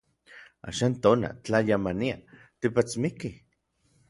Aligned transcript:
Axan 0.71 0.95
tona, 1.03 1.29
tlayamania, 1.49 2.17
tipatsmikij. 2.61 3.37